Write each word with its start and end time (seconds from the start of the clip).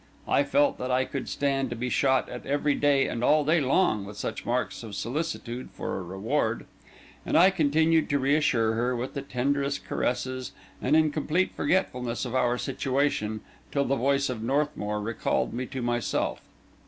I 0.27 0.41
felt 0.43 0.79
that 0.79 0.89
I 0.89 1.05
could 1.05 1.29
stand 1.29 1.69
to 1.69 1.75
be 1.75 1.87
shot 1.91 2.27
at 2.27 2.43
every 2.43 2.73
day 2.73 3.07
and 3.07 3.23
all 3.23 3.45
day 3.45 3.61
long, 3.61 4.03
with 4.03 4.17
such 4.17 4.47
marks 4.47 4.81
of 4.81 4.95
solicitude 4.95 5.69
for 5.73 5.95
a 5.95 6.01
reward; 6.01 6.65
and 7.23 7.37
I 7.37 7.51
continued 7.51 8.09
to 8.09 8.17
reassure 8.17 8.73
her, 8.73 8.95
with 8.95 9.13
the 9.13 9.21
tenderest 9.21 9.85
caresses 9.85 10.53
and 10.81 10.95
in 10.95 11.11
complete 11.11 11.51
forgetfulness 11.55 12.25
of 12.25 12.33
our 12.33 12.57
situation, 12.57 13.41
till 13.71 13.85
the 13.85 13.95
voice 13.95 14.27
of 14.27 14.41
Northmour 14.41 14.99
recalled 15.01 15.53
me 15.53 15.67
to 15.67 15.83
myself. 15.83 16.41